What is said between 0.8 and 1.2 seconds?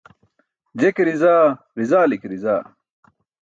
Je ke